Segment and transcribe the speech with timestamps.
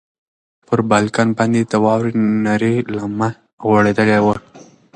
[0.67, 2.11] پر بالکن باندې د واورې
[2.45, 3.29] نرۍ لمنه
[3.67, 4.35] غوړېدلې وه.